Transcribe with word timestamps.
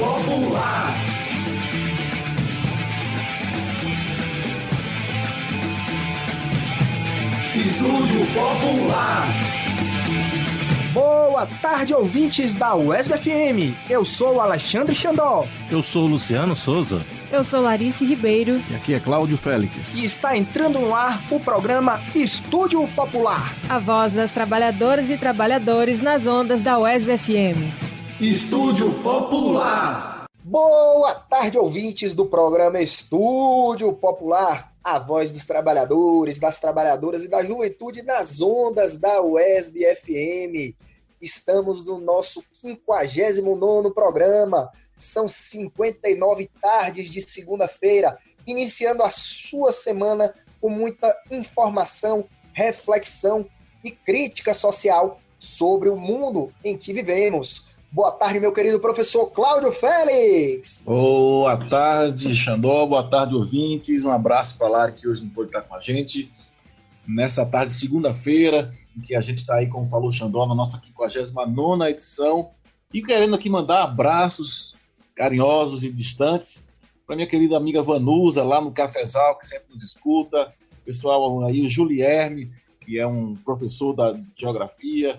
Popular. 0.00 0.94
Estúdio 7.54 8.20
Popular. 8.32 9.28
Boa 10.94 11.46
tarde, 11.60 11.92
ouvintes 11.92 12.54
da 12.54 12.74
UESB 12.74 13.18
FM. 13.18 13.90
Eu 13.90 14.06
sou 14.06 14.36
o 14.36 14.40
Alexandre 14.40 14.94
Xandó. 14.94 15.46
Eu 15.70 15.82
sou 15.82 16.04
o 16.04 16.12
Luciano 16.12 16.56
Souza. 16.56 17.02
Eu 17.30 17.44
sou 17.44 17.60
Larice 17.60 18.06
Ribeiro. 18.06 18.58
E 18.70 18.74
aqui 18.74 18.94
é 18.94 19.00
Cláudio 19.00 19.36
Félix. 19.36 19.94
E 19.94 20.06
está 20.06 20.34
entrando 20.34 20.78
no 20.78 20.94
ar 20.94 21.20
o 21.30 21.38
programa 21.38 22.00
Estúdio 22.14 22.88
Popular. 22.96 23.54
A 23.68 23.78
voz 23.78 24.14
das 24.14 24.32
trabalhadoras 24.32 25.10
e 25.10 25.18
trabalhadores 25.18 26.00
nas 26.00 26.26
ondas 26.26 26.62
da 26.62 26.78
UESB 26.78 27.18
FM. 27.18 27.89
Estúdio 28.20 28.92
Popular. 29.02 30.26
Boa 30.44 31.14
tarde, 31.14 31.56
ouvintes 31.56 32.14
do 32.14 32.26
programa 32.26 32.78
Estúdio 32.78 33.94
Popular. 33.94 34.74
A 34.84 34.98
voz 34.98 35.32
dos 35.32 35.46
trabalhadores, 35.46 36.38
das 36.38 36.58
trabalhadoras 36.58 37.22
e 37.22 37.28
da 37.28 37.42
juventude 37.42 38.02
nas 38.02 38.38
ondas 38.38 39.00
da 39.00 39.22
UESB 39.22 39.96
FM. 39.96 40.76
Estamos 41.18 41.86
no 41.86 41.98
nosso 41.98 42.44
59 42.52 43.90
programa. 43.94 44.70
São 44.98 45.26
59 45.26 46.50
tardes 46.60 47.10
de 47.10 47.22
segunda-feira, 47.22 48.18
iniciando 48.46 49.02
a 49.02 49.08
sua 49.08 49.72
semana 49.72 50.34
com 50.60 50.68
muita 50.68 51.10
informação, 51.30 52.26
reflexão 52.52 53.46
e 53.82 53.90
crítica 53.90 54.52
social 54.52 55.18
sobre 55.38 55.88
o 55.88 55.96
mundo 55.96 56.52
em 56.62 56.76
que 56.76 56.92
vivemos. 56.92 57.69
Boa 57.92 58.12
tarde, 58.12 58.38
meu 58.38 58.52
querido 58.52 58.78
professor 58.78 59.26
Cláudio 59.32 59.72
Félix. 59.72 60.84
Boa 60.86 61.56
tarde, 61.56 62.36
Xandó. 62.36 62.86
Boa 62.86 63.02
tarde, 63.02 63.34
ouvintes. 63.34 64.04
Um 64.04 64.12
abraço 64.12 64.56
para 64.56 64.68
Lara, 64.68 64.92
que 64.92 65.08
hoje 65.08 65.24
não 65.24 65.30
pode 65.30 65.48
estar 65.48 65.62
com 65.62 65.74
a 65.74 65.80
gente. 65.80 66.30
Nessa 67.04 67.44
tarde, 67.44 67.72
segunda-feira, 67.72 68.72
em 68.96 69.00
que 69.00 69.16
a 69.16 69.20
gente 69.20 69.38
está 69.38 69.56
aí, 69.56 69.66
como 69.66 69.90
falou 69.90 70.12
Xandó, 70.12 70.46
na 70.46 70.54
nossa 70.54 70.80
59 70.80 71.90
edição. 71.90 72.52
E 72.94 73.02
querendo 73.02 73.34
aqui 73.34 73.50
mandar 73.50 73.82
abraços 73.82 74.76
carinhosos 75.16 75.82
e 75.82 75.92
distantes 75.92 76.68
para 77.04 77.16
minha 77.16 77.26
querida 77.28 77.56
amiga 77.56 77.82
Vanusa, 77.82 78.44
lá 78.44 78.60
no 78.60 78.70
Cafezal, 78.70 79.36
que 79.36 79.48
sempre 79.48 79.66
nos 79.68 79.82
escuta. 79.82 80.54
Pessoal 80.84 81.44
aí, 81.44 81.66
o 81.66 81.68
Julierme, 81.68 82.52
que 82.80 83.00
é 83.00 83.06
um 83.06 83.34
professor 83.34 83.92
da 83.94 84.16
geografia, 84.38 85.18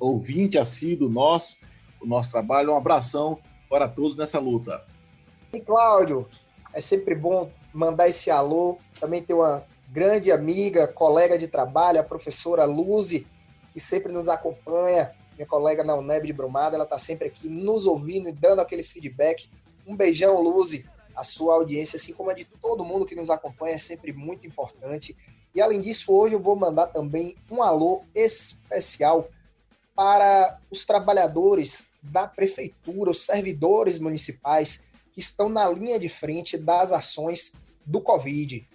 ouvinte 0.00 0.56
assíduo 0.58 1.08
nosso, 1.08 1.56
o 2.04 2.08
nosso 2.08 2.30
trabalho. 2.30 2.72
Um 2.72 2.76
abração 2.76 3.38
para 3.68 3.88
todos 3.88 4.16
nessa 4.16 4.38
luta. 4.38 4.84
E 5.52 5.60
Cláudio, 5.60 6.28
é 6.72 6.80
sempre 6.80 7.14
bom 7.14 7.50
mandar 7.72 8.08
esse 8.08 8.30
alô. 8.30 8.78
Também 9.00 9.22
tem 9.22 9.34
uma 9.34 9.64
grande 9.88 10.30
amiga, 10.30 10.86
colega 10.86 11.38
de 11.38 11.48
trabalho, 11.48 12.00
a 12.00 12.04
professora 12.04 12.64
Luzi, 12.64 13.26
que 13.72 13.80
sempre 13.80 14.12
nos 14.12 14.28
acompanha, 14.28 15.12
minha 15.36 15.46
colega 15.46 15.82
na 15.82 15.96
UNEB 15.96 16.28
de 16.28 16.32
Brumada, 16.32 16.76
ela 16.76 16.84
está 16.84 16.98
sempre 16.98 17.26
aqui 17.26 17.48
nos 17.48 17.86
ouvindo 17.86 18.28
e 18.28 18.32
dando 18.32 18.60
aquele 18.60 18.82
feedback. 18.82 19.48
Um 19.86 19.96
beijão, 19.96 20.40
Luzi. 20.40 20.86
A 21.14 21.22
sua 21.22 21.54
audiência, 21.54 21.96
assim 21.96 22.12
como 22.12 22.30
a 22.30 22.34
de 22.34 22.44
todo 22.44 22.84
mundo 22.84 23.06
que 23.06 23.14
nos 23.14 23.30
acompanha, 23.30 23.74
é 23.74 23.78
sempre 23.78 24.12
muito 24.12 24.46
importante. 24.46 25.16
E 25.54 25.62
além 25.62 25.80
disso, 25.80 26.12
hoje 26.12 26.34
eu 26.34 26.40
vou 26.40 26.56
mandar 26.56 26.88
também 26.88 27.36
um 27.48 27.62
alô 27.62 28.02
especial 28.14 29.28
para 29.94 30.58
os 30.70 30.84
trabalhadores 30.84 31.86
da 32.02 32.26
prefeitura, 32.26 33.10
os 33.10 33.24
servidores 33.24 33.98
municipais 33.98 34.80
que 35.12 35.20
estão 35.20 35.48
na 35.48 35.68
linha 35.68 35.98
de 35.98 36.08
frente 36.08 36.58
das 36.58 36.92
ações 36.92 37.52
do 37.86 38.00
Covid. 38.00 38.66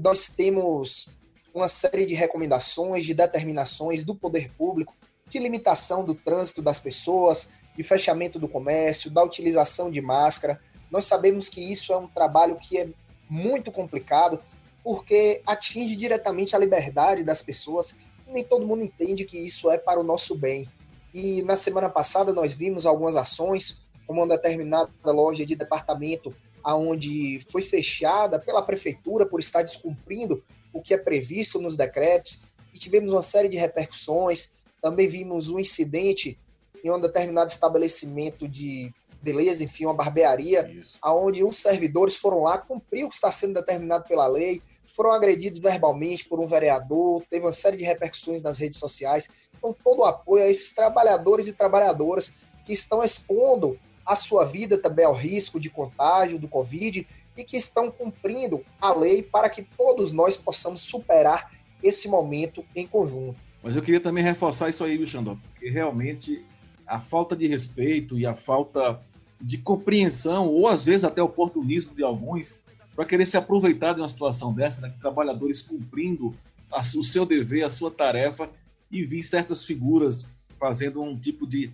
Nós 0.00 0.28
temos 0.28 1.08
uma 1.52 1.68
série 1.68 2.06
de 2.06 2.14
recomendações, 2.14 3.04
de 3.04 3.12
determinações 3.12 4.04
do 4.04 4.14
poder 4.14 4.50
público 4.52 4.94
de 5.32 5.38
limitação 5.38 6.04
do 6.04 6.14
trânsito 6.14 6.60
das 6.60 6.78
pessoas, 6.78 7.50
de 7.74 7.82
fechamento 7.82 8.38
do 8.38 8.46
comércio, 8.46 9.10
da 9.10 9.24
utilização 9.24 9.90
de 9.90 10.00
máscara. 10.00 10.60
Nós 10.90 11.06
sabemos 11.06 11.48
que 11.48 11.60
isso 11.72 11.92
é 11.92 11.96
um 11.96 12.06
trabalho 12.06 12.56
que 12.56 12.76
é 12.76 12.88
muito 13.30 13.72
complicado, 13.72 14.38
porque 14.84 15.40
atinge 15.46 15.96
diretamente 15.96 16.54
a 16.54 16.58
liberdade 16.58 17.24
das 17.24 17.40
pessoas 17.40 17.94
nem 18.32 18.44
todo 18.44 18.66
mundo 18.66 18.84
entende 18.84 19.24
que 19.24 19.38
isso 19.38 19.70
é 19.70 19.78
para 19.78 20.00
o 20.00 20.04
nosso 20.04 20.34
bem. 20.34 20.68
E 21.12 21.42
na 21.42 21.56
semana 21.56 21.88
passada 21.88 22.32
nós 22.32 22.52
vimos 22.52 22.86
algumas 22.86 23.16
ações, 23.16 23.82
como 24.06 24.20
uma 24.20 24.28
determinada 24.28 24.90
loja 25.04 25.44
de 25.44 25.54
departamento 25.54 26.34
aonde 26.64 27.40
foi 27.50 27.62
fechada 27.62 28.38
pela 28.38 28.62
prefeitura 28.62 29.26
por 29.26 29.40
estar 29.40 29.62
descumprindo 29.62 30.42
o 30.72 30.80
que 30.80 30.94
é 30.94 30.98
previsto 30.98 31.60
nos 31.60 31.76
decretos, 31.76 32.40
e 32.72 32.78
tivemos 32.78 33.10
uma 33.12 33.22
série 33.22 33.48
de 33.48 33.56
repercussões. 33.56 34.52
Também 34.80 35.06
vimos 35.06 35.48
um 35.48 35.58
incidente 35.58 36.38
em 36.82 36.90
um 36.90 37.00
determinado 37.00 37.50
estabelecimento 37.50 38.48
de 38.48 38.92
beleza, 39.20 39.62
enfim, 39.62 39.84
uma 39.84 39.94
barbearia, 39.94 40.68
Isso. 40.68 40.98
onde 41.04 41.44
os 41.44 41.58
servidores 41.58 42.16
foram 42.16 42.42
lá 42.42 42.58
cumprir 42.58 43.04
o 43.04 43.08
que 43.08 43.14
está 43.14 43.30
sendo 43.30 43.54
determinado 43.54 44.04
pela 44.08 44.26
lei, 44.26 44.60
foram 44.92 45.12
agredidos 45.12 45.58
verbalmente 45.58 46.28
por 46.28 46.38
um 46.38 46.46
vereador, 46.46 47.22
teve 47.28 47.44
uma 47.44 47.52
série 47.52 47.78
de 47.78 47.84
repercussões 47.84 48.42
nas 48.42 48.58
redes 48.58 48.78
sociais. 48.78 49.28
Então, 49.56 49.74
todo 49.84 50.00
o 50.00 50.04
apoio 50.04 50.44
a 50.44 50.48
esses 50.48 50.72
trabalhadores 50.72 51.46
e 51.46 51.52
trabalhadoras 51.52 52.36
que 52.64 52.72
estão 52.72 53.02
expondo 53.02 53.78
a 54.04 54.14
sua 54.14 54.44
vida 54.44 54.76
também 54.76 55.04
ao 55.04 55.14
risco 55.14 55.58
de 55.58 55.70
contágio 55.70 56.38
do 56.38 56.48
Covid 56.48 57.06
e 57.36 57.44
que 57.44 57.56
estão 57.56 57.90
cumprindo 57.90 58.64
a 58.80 58.92
lei 58.94 59.22
para 59.22 59.48
que 59.48 59.62
todos 59.62 60.12
nós 60.12 60.36
possamos 60.36 60.82
superar 60.82 61.50
esse 61.82 62.08
momento 62.08 62.64
em 62.74 62.86
conjunto. 62.86 63.36
Mas 63.62 63.76
eu 63.76 63.82
queria 63.82 64.00
também 64.00 64.22
reforçar 64.22 64.68
isso 64.68 64.84
aí, 64.84 65.04
Xandó, 65.06 65.36
porque 65.36 65.70
realmente 65.70 66.44
a 66.86 67.00
falta 67.00 67.34
de 67.34 67.46
respeito 67.46 68.18
e 68.18 68.26
a 68.26 68.34
falta 68.34 69.00
de 69.40 69.58
compreensão, 69.58 70.48
ou 70.48 70.68
às 70.68 70.84
vezes 70.84 71.04
até 71.04 71.22
oportunismo 71.22 71.94
de 71.94 72.02
alguns, 72.02 72.62
para 72.94 73.04
querer 73.04 73.26
se 73.26 73.36
aproveitar 73.36 73.94
de 73.94 74.00
uma 74.00 74.08
situação 74.08 74.52
dessa, 74.52 74.82
né, 74.82 74.94
trabalhadores 75.00 75.62
cumprindo 75.62 76.34
a, 76.70 76.80
o 76.80 77.04
seu 77.04 77.24
dever, 77.24 77.64
a 77.64 77.70
sua 77.70 77.90
tarefa, 77.90 78.48
e 78.90 79.04
vi 79.04 79.22
certas 79.22 79.64
figuras 79.64 80.26
fazendo 80.58 81.02
um 81.02 81.18
tipo 81.18 81.46
de, 81.46 81.72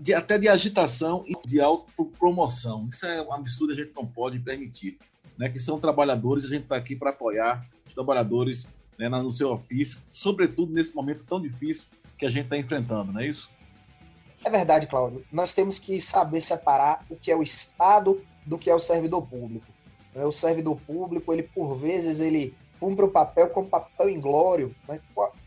de 0.00 0.14
até 0.14 0.38
de 0.38 0.48
agitação 0.48 1.24
e 1.26 1.34
de 1.46 1.60
autopromoção. 1.60 2.88
Isso 2.90 3.06
é 3.06 3.22
um 3.22 3.32
absurdo, 3.32 3.72
a 3.72 3.76
gente 3.76 3.92
não 3.94 4.06
pode 4.06 4.38
permitir. 4.38 4.98
Né, 5.36 5.48
que 5.48 5.58
são 5.58 5.80
trabalhadores, 5.80 6.44
a 6.44 6.48
gente 6.48 6.62
está 6.62 6.76
aqui 6.76 6.94
para 6.94 7.10
apoiar 7.10 7.66
os 7.84 7.92
trabalhadores 7.92 8.68
né, 8.96 9.08
no 9.08 9.32
seu 9.32 9.50
ofício, 9.50 9.98
sobretudo 10.08 10.72
nesse 10.72 10.94
momento 10.94 11.24
tão 11.24 11.40
difícil 11.40 11.88
que 12.16 12.24
a 12.24 12.30
gente 12.30 12.44
está 12.44 12.56
enfrentando, 12.56 13.12
não 13.12 13.20
é 13.20 13.26
isso? 13.26 13.50
É 14.44 14.50
verdade, 14.50 14.86
Cláudio. 14.86 15.24
Nós 15.32 15.54
temos 15.54 15.78
que 15.78 16.00
saber 16.00 16.40
separar 16.40 17.04
o 17.10 17.16
que 17.16 17.30
é 17.30 17.36
o 17.36 17.42
Estado 17.42 18.22
do 18.44 18.58
que 18.58 18.70
é 18.70 18.74
o 18.74 18.78
servidor 18.78 19.26
público. 19.26 19.66
Né? 20.14 20.24
O 20.24 20.32
servidor 20.32 20.80
público, 20.80 21.32
ele 21.32 21.42
por 21.42 21.74
vezes, 21.74 22.20
ele 22.20 22.54
cumpre 22.78 23.04
o 23.04 23.10
papel 23.10 23.50
como 23.50 23.68
papel 23.68 24.08
inglório. 24.08 24.74
Né? 24.88 25.00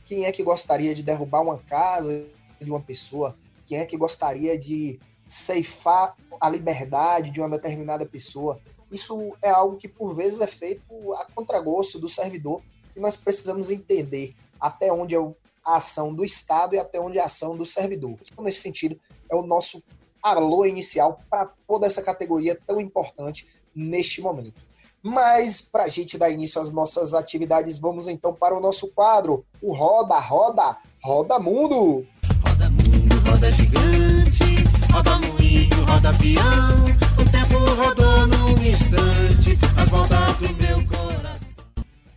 Quem 0.06 0.26
é 0.26 0.32
que 0.32 0.44
gostaria 0.44 0.94
de 0.94 1.04
derrubar 1.04 1.42
uma 1.42 1.58
casa 1.58 2.26
de 2.60 2.70
uma 2.70 2.82
pessoa? 2.82 3.36
Quem 3.66 3.80
é 3.80 3.86
que 3.86 3.98
gostaria 3.98 4.58
de 4.58 5.00
ceifar 5.28 6.16
a 6.40 6.50
liberdade 6.50 7.32
de 7.32 7.40
uma 7.40 7.50
determinada 7.50 8.06
pessoa? 8.06 8.60
Isso 8.92 9.36
é 9.42 9.50
algo 9.50 9.78
que 9.78 9.88
por 9.88 10.16
vezes 10.16 10.40
é 10.40 10.48
feito 10.48 11.14
a 11.14 11.26
contragosto 11.26 12.00
do 12.00 12.08
servidor 12.08 12.62
e 12.96 13.00
nós 13.00 13.18
precisamos 13.18 13.70
entender 13.70 14.34
até 14.60 14.92
onde 14.92 15.16
é 15.16 15.20
a 15.66 15.76
ação 15.76 16.14
do 16.14 16.24
Estado 16.24 16.76
e 16.76 16.80
até 16.80 17.00
onde 17.00 17.18
é 17.18 17.22
a 17.22 17.26
ação 17.26 17.58
do 17.58 17.66
servidor. 17.66 18.18
Então, 18.32 18.44
nesse 18.44 18.62
sentido, 18.62 18.98
é 19.30 19.36
o 19.36 19.46
nosso 19.46 19.84
alô 20.24 20.66
inicial 20.66 21.20
para 21.30 21.46
toda 21.68 21.86
essa 21.86 22.02
categoria 22.02 22.60
tão 22.66 22.80
importante 22.80 23.48
neste 23.78 24.20
momento. 24.22 24.56
Mas, 25.04 25.62
para 25.62 25.84
a 25.84 25.88
gente 25.88 26.18
dar 26.18 26.32
início 26.32 26.60
às 26.60 26.72
nossas 26.72 27.14
atividades, 27.14 27.78
vamos 27.78 28.08
então 28.08 28.34
para 28.34 28.58
o 28.58 28.60
nosso 28.60 28.88
quadro, 28.88 29.46
o 29.62 29.74
Roda, 29.74 30.18
Roda, 30.20 30.78
Roda 31.02 31.40
Mundo. 31.40 32.06
Roda 32.44 32.70
Mundo, 32.70 33.30
roda 33.30 33.52
gigante, 33.52 34.64
roda 34.92 35.20
moinho, 35.20 35.86
roda 35.86 36.12
peão, 36.18 36.86
o 37.22 37.32
tempo 37.32 37.60
rodou 37.76 38.28
num 38.28 38.52
instante, 38.64 39.58
as 39.78 39.90
voltas 39.90 40.38
do 40.40 40.54
meu 40.58 40.86
coração. 40.86 41.48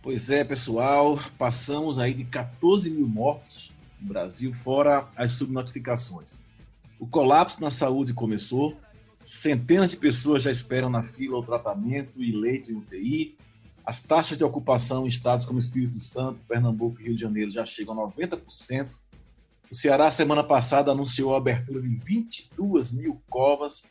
Pois 0.01 0.31
é, 0.31 0.43
pessoal, 0.43 1.19
passamos 1.37 1.99
aí 1.99 2.13
de 2.13 2.25
14 2.25 2.89
mil 2.89 3.07
mortos 3.07 3.71
no 4.01 4.07
Brasil, 4.07 4.51
fora 4.51 5.07
as 5.15 5.33
subnotificações. 5.33 6.39
O 6.99 7.07
colapso 7.07 7.61
na 7.61 7.71
saúde 7.71 8.13
começou, 8.13 8.75
Centenas 9.23 9.91
de 9.91 9.97
pessoas 9.97 10.43
já 10.43 10.51
esperam 10.51 10.89
na 10.89 11.03
fila 11.03 11.37
o 11.37 11.43
tratamento 11.43 12.21
e 12.21 12.31
leito 12.31 12.71
em 12.71 12.75
UTI. 12.75 13.37
As 13.85 14.01
taxas 14.01 14.37
de 14.37 14.43
ocupação 14.43 15.05
em 15.05 15.07
estados 15.07 15.45
como 15.45 15.59
Espírito 15.59 15.99
Santo, 15.99 16.39
Pernambuco 16.47 16.99
e 17.01 17.05
Rio 17.05 17.15
de 17.15 17.21
Janeiro 17.21 17.51
já 17.51 17.65
chegam 17.65 17.99
a 18.01 18.11
90%. 18.11 18.89
O 19.69 19.75
Ceará, 19.75 20.11
semana 20.11 20.43
passada, 20.43 20.91
anunciou 20.91 21.33
a 21.33 21.37
abertura 21.37 21.81
de 21.81 21.87
22 21.87 22.91
mil 22.91 23.21
covas 23.29 23.83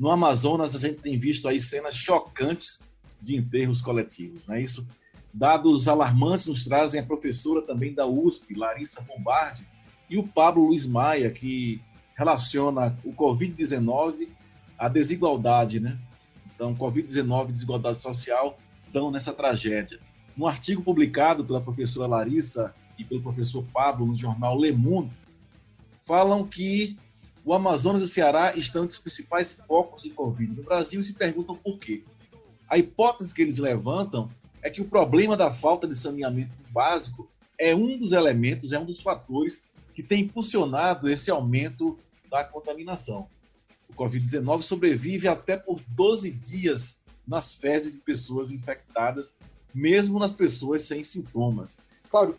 no 0.00 0.10
Amazonas 0.10 0.74
a 0.74 0.78
gente 0.78 1.00
tem 1.00 1.18
visto 1.18 1.46
aí 1.46 1.60
cenas 1.60 1.94
chocantes 1.94 2.80
de 3.20 3.36
enterros 3.36 3.82
coletivos, 3.82 4.40
não 4.48 4.54
é 4.54 4.62
isso? 4.62 4.88
Dados 5.30 5.86
alarmantes 5.88 6.46
nos 6.46 6.64
trazem 6.64 7.02
a 7.02 7.04
professora 7.04 7.60
também 7.60 7.92
da 7.92 8.06
USP, 8.06 8.54
Larissa 8.54 9.02
Bombardi, 9.02 9.68
e 10.08 10.16
o 10.16 10.26
Pablo 10.26 10.68
Luiz 10.68 10.86
Maia, 10.86 11.30
que 11.30 11.82
relaciona 12.16 12.96
o 13.04 13.12
Covid-19 13.12 14.30
à 14.80 14.88
desigualdade, 14.88 15.78
né? 15.78 15.98
Então, 16.54 16.74
Covid-19 16.74 17.50
e 17.50 17.52
desigualdade 17.52 17.98
social 17.98 18.58
estão 18.86 19.10
nessa 19.10 19.30
tragédia. 19.30 20.00
No 20.34 20.46
artigo 20.46 20.82
publicado 20.82 21.44
pela 21.44 21.60
professora 21.60 22.08
Larissa 22.08 22.74
e 22.98 23.04
pelo 23.04 23.22
professor 23.22 23.62
Pablo 23.74 24.06
no 24.06 24.18
jornal 24.18 24.58
Le 24.58 24.72
Monde, 24.72 25.14
falam 26.02 26.46
que 26.46 26.96
o 27.44 27.52
Amazonas 27.52 28.00
e 28.00 28.04
o 28.04 28.08
Ceará 28.08 28.56
estão 28.56 28.84
entre 28.84 28.94
os 28.94 29.02
principais 29.02 29.60
focos 29.68 30.02
de 30.02 30.10
Covid 30.10 30.50
no 30.54 30.62
Brasil 30.62 31.00
e 31.00 31.04
se 31.04 31.12
perguntam 31.12 31.54
por 31.54 31.78
quê. 31.78 32.02
A 32.66 32.78
hipótese 32.78 33.34
que 33.34 33.42
eles 33.42 33.58
levantam 33.58 34.30
é 34.62 34.70
que 34.70 34.80
o 34.80 34.88
problema 34.88 35.36
da 35.36 35.52
falta 35.52 35.86
de 35.86 35.94
saneamento 35.94 36.52
básico 36.70 37.28
é 37.58 37.74
um 37.74 37.98
dos 37.98 38.12
elementos, 38.12 38.72
é 38.72 38.78
um 38.78 38.86
dos 38.86 39.00
fatores 39.00 39.62
que 39.94 40.02
tem 40.02 40.22
impulsionado 40.22 41.08
esse 41.08 41.30
aumento 41.30 41.98
da 42.30 42.44
contaminação. 42.44 43.28
O 43.90 44.02
Covid-19 44.02 44.62
sobrevive 44.62 45.28
até 45.28 45.56
por 45.56 45.80
12 45.88 46.30
dias 46.30 46.98
nas 47.26 47.54
fezes 47.54 47.94
de 47.94 48.00
pessoas 48.00 48.50
infectadas, 48.50 49.36
mesmo 49.74 50.18
nas 50.18 50.32
pessoas 50.32 50.82
sem 50.82 51.04
sintomas. 51.04 51.76
Claro, 52.10 52.36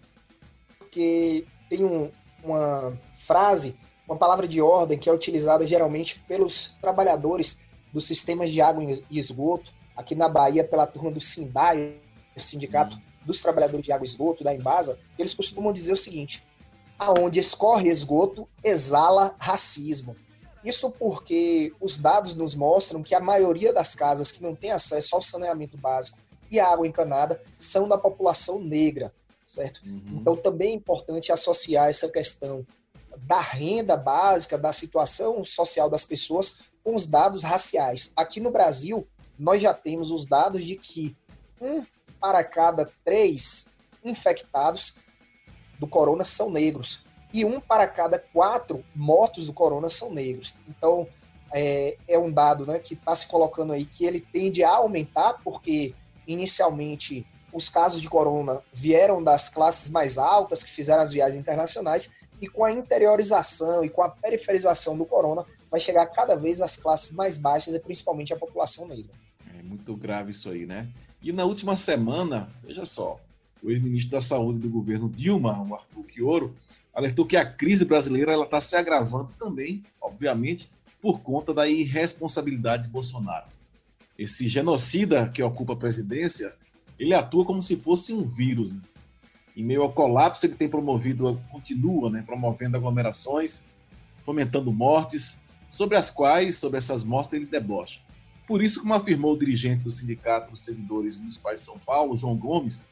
porque 0.78 1.46
tem 1.70 1.84
um, 1.84 2.10
uma 2.44 2.98
frase, 3.14 3.78
uma 4.08 4.18
palavra 4.18 4.48
de 4.48 4.62
ordem 4.62 4.98
que 4.98 5.10
é 5.10 5.14
utilizada 5.14 5.66
geralmente 5.66 6.20
pelos 6.28 6.74
trabalhadores 6.82 7.60
dos 7.94 8.06
sistemas 8.06 8.52
de 8.52 8.62
água 8.62 8.84
e 9.10 9.20
esgoto, 9.20 9.72
aqui 9.96 10.16
na 10.16 10.28
Bahia 10.28 10.64
pela 10.64 10.88
turma 10.88 11.12
do 11.12 11.22
SINDAI, 11.22 11.98
o 12.36 12.40
Sindicato 12.40 12.98
dos 13.26 13.42
Trabalhadores 13.42 13.86
de 13.86 13.92
Água 13.92 14.06
e 14.06 14.10
Esgoto, 14.10 14.44
da 14.44 14.54
Embasa, 14.54 14.98
eles 15.18 15.34
costumam 15.34 15.72
dizer 15.72 15.94
o 15.94 15.98
seguinte: 15.98 16.44
aonde 16.98 17.40
escorre 17.40 17.90
esgoto, 17.90 18.48
exala 18.64 19.36
racismo. 19.40 20.16
Isso 20.64 20.92
porque 20.92 21.74
os 21.80 21.98
dados 21.98 22.36
nos 22.36 22.54
mostram 22.54 23.02
que 23.02 23.16
a 23.16 23.20
maioria 23.20 23.74
das 23.74 23.96
casas 23.96 24.32
que 24.32 24.44
não 24.44 24.56
tem 24.56 24.72
acesso 24.72 25.16
ao 25.16 25.22
saneamento 25.22 25.78
básico 25.78 26.20
e 26.50 26.60
água 26.60 26.88
encanada 26.88 27.42
são 27.58 27.88
da 27.88 27.98
população 27.98 28.60
negra, 28.60 29.14
certo? 29.46 29.82
Uhum. 29.86 30.20
Então 30.20 30.36
também 30.36 30.72
é 30.72 30.76
importante 30.76 31.32
associar 31.32 31.90
essa 31.90 32.10
questão 32.10 32.66
da 33.18 33.40
renda 33.40 33.96
básica, 33.96 34.58
da 34.58 34.72
situação 34.72 35.44
social 35.44 35.90
das 35.90 36.06
pessoas 36.06 36.60
com 36.84 36.96
os 36.96 37.06
dados 37.06 37.44
raciais. 37.44 38.12
Aqui 38.16 38.40
no 38.40 38.52
Brasil, 38.52 39.08
nós 39.38 39.62
já 39.62 39.74
temos 39.74 40.12
os 40.12 40.28
dados 40.28 40.64
de 40.64 40.76
que 40.76 41.16
um 41.60 41.84
para 42.20 42.44
cada 42.44 42.92
três 43.04 43.70
infectados 44.04 44.96
do 45.80 45.88
corona 45.88 46.24
são 46.24 46.50
negros. 46.50 47.04
E 47.34 47.46
um 47.46 47.60
para 47.60 47.88
cada 47.88 48.20
quatro 48.20 48.84
mortos 48.96 49.48
do 49.48 49.54
corona 49.54 49.90
são 49.90 50.14
negros. 50.14 50.54
Então, 50.68 51.08
é, 51.54 51.98
é 52.08 52.18
um 52.18 52.32
dado 52.32 52.66
né, 52.66 52.80
que 52.80 52.94
está 52.94 53.16
se 53.16 53.28
colocando 53.28 53.74
aí 53.74 53.86
que 53.86 54.06
ele 54.06 54.22
tende 54.22 54.64
a 54.64 54.72
aumentar, 54.72 55.34
porque 55.44 55.94
inicialmente 56.28 57.26
os 57.54 57.68
casos 57.68 58.02
de 58.02 58.10
corona 58.10 58.62
vieram 58.74 59.22
das 59.24 59.50
classes 59.50 59.92
mais 59.92 60.18
altas, 60.18 60.64
que 60.64 60.70
fizeram 60.70 61.04
as 61.04 61.12
viagens 61.12 61.40
internacionais, 61.40 62.12
e 62.42 62.48
com 62.48 62.64
a 62.64 62.72
interiorização 62.72 63.84
e 63.84 63.90
com 63.90 64.02
a 64.02 64.10
periferização 64.10 64.98
do 64.98 65.06
corona, 65.06 65.46
vai 65.70 65.80
chegar 65.80 66.06
cada 66.08 66.36
vez 66.36 66.62
às 66.62 66.76
classes 66.76 67.12
mais 67.12 67.38
baixas 67.38 67.76
e 67.76 67.80
principalmente 67.80 68.34
a 68.34 68.38
população 68.38 68.88
negra. 68.88 69.12
É 69.58 69.62
muito 69.62 69.96
grave 69.96 70.32
isso 70.32 70.50
aí, 70.50 70.66
né? 70.66 70.90
E 71.22 71.32
na 71.32 71.46
última 71.46 71.78
semana, 71.78 72.50
veja 72.64 72.84
só, 72.84 73.20
o 73.62 73.70
ex-ministro 73.70 74.12
da 74.12 74.22
Saúde 74.22 74.58
do 74.58 74.70
governo 74.70 75.08
Dilma, 75.08 75.62
o 75.62 75.76
Arthur 75.76 76.04
Quioro, 76.04 76.56
alertou 76.94 77.26
que 77.26 77.38
a 77.38 77.46
crise 77.46 77.86
brasileira 77.86 78.36
está 78.42 78.60
se 78.60 78.76
agravando 78.76 79.32
também, 79.40 79.84
obviamente, 80.02 80.70
por 81.02 81.22
conta 81.22 81.54
da 81.54 81.68
irresponsabilidade 81.68 82.84
de 82.84 82.90
Bolsonaro. 82.90 83.48
Esse 84.18 84.48
genocida 84.48 85.30
que 85.30 85.42
ocupa 85.42 85.74
a 85.74 85.78
presidência, 85.78 86.54
ele 87.00 87.14
atua 87.14 87.46
como 87.46 87.62
se 87.62 87.76
fosse 87.76 88.14
um 88.14 88.24
vírus. 88.24 88.74
Né? 88.74 88.82
Em 89.56 89.64
meio 89.64 89.82
ao 89.82 89.92
colapso, 89.92 90.46
ele 90.46 90.56
tem 90.56 90.70
promovido, 90.70 91.42
continua 91.50 92.10
né, 92.10 92.24
promovendo 92.26 92.78
aglomerações, 92.78 93.64
fomentando 94.24 94.72
mortes, 94.72 95.38
sobre 95.70 95.98
as 95.98 96.10
quais, 96.10 96.58
sobre 96.58 96.78
essas 96.78 97.04
mortes, 97.04 97.34
ele 97.34 97.46
debocha. 97.46 98.02
Por 98.46 98.62
isso, 98.62 98.82
como 98.82 98.94
afirmou 98.94 99.34
o 99.34 99.40
dirigente 99.40 99.86
do 99.86 99.90
Sindicato 99.90 100.52
dos 100.52 100.66
Servidores 100.66 101.18
Municipais 101.18 101.62
de 101.62 101.66
São 101.66 101.80
Paulo, 101.80 102.18
João 102.18 102.36
Gomes, 102.36 102.84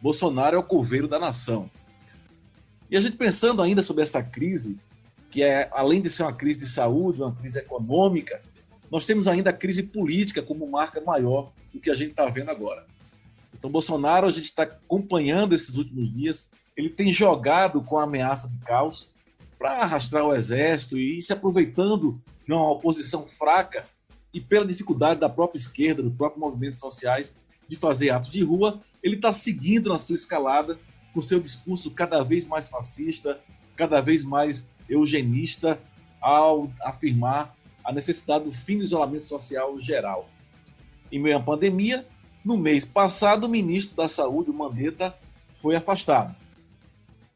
Bolsonaro 0.00 0.56
é 0.56 0.58
o 0.58 0.64
coveiro 0.64 1.06
da 1.06 1.18
nação. 1.18 1.70
E 2.92 2.96
a 2.96 3.00
gente 3.00 3.16
pensando 3.16 3.62
ainda 3.62 3.82
sobre 3.82 4.02
essa 4.02 4.22
crise, 4.22 4.78
que 5.30 5.42
é 5.42 5.66
além 5.72 6.02
de 6.02 6.10
ser 6.10 6.24
uma 6.24 6.32
crise 6.34 6.58
de 6.58 6.66
saúde, 6.66 7.22
uma 7.22 7.34
crise 7.34 7.58
econômica, 7.58 8.42
nós 8.90 9.06
temos 9.06 9.26
ainda 9.26 9.48
a 9.48 9.52
crise 9.54 9.84
política 9.84 10.42
como 10.42 10.70
marca 10.70 11.00
maior 11.00 11.50
do 11.72 11.80
que 11.80 11.90
a 11.90 11.94
gente 11.94 12.10
está 12.10 12.26
vendo 12.26 12.50
agora. 12.50 12.86
Então, 13.54 13.70
Bolsonaro, 13.70 14.26
a 14.26 14.30
gente 14.30 14.44
está 14.44 14.64
acompanhando 14.64 15.54
esses 15.54 15.74
últimos 15.74 16.12
dias, 16.12 16.46
ele 16.76 16.90
tem 16.90 17.10
jogado 17.10 17.80
com 17.80 17.98
a 17.98 18.02
ameaça 18.02 18.46
de 18.50 18.58
caos 18.58 19.14
para 19.58 19.70
arrastar 19.70 20.26
o 20.26 20.34
exército 20.34 20.98
e 20.98 21.22
se 21.22 21.32
aproveitando 21.32 22.20
de 22.46 22.52
uma 22.52 22.72
oposição 22.72 23.26
fraca 23.26 23.86
e 24.34 24.38
pela 24.40 24.66
dificuldade 24.66 25.18
da 25.18 25.30
própria 25.30 25.58
esquerda, 25.58 26.02
dos 26.02 26.14
próprios 26.14 26.42
movimentos 26.42 26.78
sociais, 26.78 27.34
de 27.66 27.74
fazer 27.74 28.10
atos 28.10 28.30
de 28.30 28.42
rua, 28.42 28.82
ele 29.02 29.16
está 29.16 29.32
seguindo 29.32 29.88
na 29.88 29.96
sua 29.96 30.14
escalada 30.14 30.78
com 31.12 31.22
seu 31.22 31.40
discurso 31.40 31.90
cada 31.90 32.22
vez 32.22 32.46
mais 32.46 32.68
fascista, 32.68 33.40
cada 33.76 34.00
vez 34.00 34.24
mais 34.24 34.66
eugenista, 34.88 35.80
ao 36.20 36.70
afirmar 36.82 37.54
a 37.84 37.92
necessidade 37.92 38.44
do 38.44 38.52
fim 38.52 38.78
do 38.78 38.84
isolamento 38.84 39.24
social 39.24 39.78
geral. 39.80 40.28
Em 41.10 41.18
meio 41.18 41.36
à 41.36 41.40
pandemia, 41.40 42.06
no 42.44 42.56
mês 42.56 42.84
passado, 42.84 43.44
o 43.44 43.48
ministro 43.48 43.96
da 43.96 44.08
Saúde, 44.08 44.50
o 44.50 44.54
Mandetta, 44.54 45.16
foi 45.60 45.76
afastado. 45.76 46.34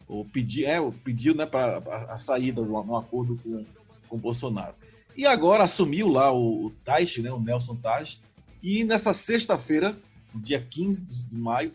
O 0.08 0.24
pedi, 0.24 0.64
é, 0.64 0.78
pediu 1.04 1.34
né, 1.34 1.46
para 1.46 1.78
a, 1.78 2.14
a 2.14 2.18
saída 2.18 2.62
de 2.62 2.68
um, 2.68 2.96
acordo 2.96 3.36
com, 3.42 3.64
com 4.08 4.18
Bolsonaro. 4.18 4.74
E 5.16 5.26
agora 5.26 5.64
assumiu 5.64 6.08
lá 6.08 6.32
o, 6.32 6.66
o 6.66 6.70
Taish, 6.84 7.18
né, 7.18 7.30
o 7.30 7.40
Nelson 7.40 7.76
Taish, 7.76 8.20
e 8.62 8.84
nessa 8.84 9.12
sexta-feira 9.12 9.96
dia 10.34 10.60
15 10.60 11.26
de 11.26 11.34
maio, 11.34 11.72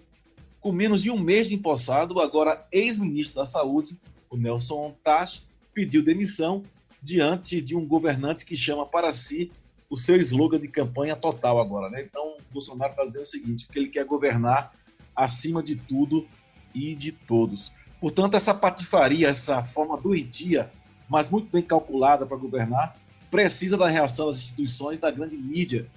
com 0.62 0.72
menos 0.72 1.02
de 1.02 1.10
um 1.10 1.20
mês 1.20 1.48
de 1.48 1.56
empossado, 1.56 2.20
agora 2.20 2.66
ex-ministro 2.72 3.38
da 3.38 3.46
Saúde, 3.46 4.00
o 4.30 4.38
Nelson 4.38 4.96
Tash, 5.04 5.44
pediu 5.74 6.04
demissão 6.04 6.64
diante 7.02 7.60
de 7.60 7.76
um 7.76 7.86
governante 7.86 8.46
que 8.46 8.56
chama 8.56 8.86
para 8.86 9.12
si 9.12 9.52
o 9.90 9.98
seu 9.98 10.18
slogan 10.18 10.60
de 10.60 10.68
campanha 10.68 11.16
total 11.16 11.60
agora. 11.60 11.90
Né? 11.90 12.04
Então, 12.04 12.38
o 12.38 12.54
Bolsonaro 12.54 12.92
está 12.92 13.04
dizendo 13.04 13.24
o 13.24 13.30
seguinte, 13.30 13.68
que 13.68 13.78
ele 13.78 13.90
quer 13.90 14.06
governar 14.06 14.72
acima 15.16 15.64
de 15.64 15.76
tudo 15.76 16.28
e 16.74 16.96
de 16.96 17.12
todos. 17.12 17.72
Portanto, 18.00 18.36
essa 18.36 18.54
patifaria, 18.54 19.28
essa 19.28 19.64
forma 19.64 19.98
doentia, 19.98 20.72
mas 21.10 21.30
muito 21.30 21.52
bem 21.52 21.64
calculada 21.64 22.26
para 22.26 22.38
governar, 22.38 22.96
precisa 23.30 23.76
da 23.76 23.88
reação 23.88 24.28
das 24.28 24.38
instituições, 24.38 25.00
da 25.00 25.10
grande 25.10 25.36
mídia, 25.36 25.88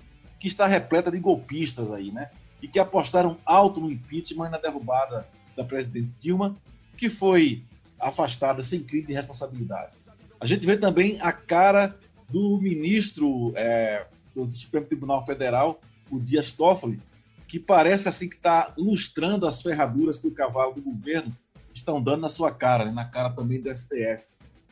que 0.40 0.48
está 0.48 0.66
repleta 0.66 1.10
de 1.10 1.18
golpistas 1.18 1.92
aí, 1.92 2.10
né? 2.10 2.30
E 2.64 2.68
que 2.68 2.78
apostaram 2.78 3.36
alto 3.44 3.78
no 3.78 3.90
impeachment 3.90 4.46
e 4.46 4.50
na 4.52 4.56
derrubada 4.56 5.28
da 5.54 5.62
presidente 5.62 6.14
Dilma, 6.18 6.56
que 6.96 7.10
foi 7.10 7.62
afastada 8.00 8.62
sem 8.62 8.82
crime 8.82 9.08
de 9.08 9.12
responsabilidade. 9.12 9.94
A 10.40 10.46
gente 10.46 10.64
vê 10.64 10.74
também 10.74 11.20
a 11.20 11.30
cara 11.30 11.94
do 12.26 12.58
ministro 12.58 13.52
é, 13.54 14.06
do 14.34 14.50
Supremo 14.54 14.86
Tribunal 14.86 15.26
Federal, 15.26 15.78
o 16.10 16.18
Dias 16.18 16.52
Toffoli, 16.52 16.98
que 17.46 17.60
parece 17.60 18.08
assim 18.08 18.30
que 18.30 18.36
está 18.36 18.72
lustrando 18.78 19.46
as 19.46 19.60
ferraduras 19.60 20.18
que 20.18 20.28
o 20.28 20.34
cavalo 20.34 20.72
do 20.72 20.80
governo 20.80 21.36
estão 21.74 22.00
dando 22.00 22.22
na 22.22 22.30
sua 22.30 22.50
cara, 22.50 22.86
né, 22.86 22.92
na 22.92 23.04
cara 23.04 23.28
também 23.28 23.60
do 23.60 23.68
STF. 23.68 24.24